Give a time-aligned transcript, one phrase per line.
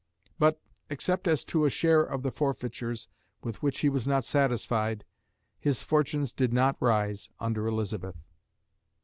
[0.39, 0.59] But,
[0.89, 3.07] except as to a share of the forfeitures,
[3.43, 5.05] with which he was not satisfied,
[5.59, 8.17] his fortunes did not rise under Elizabeth.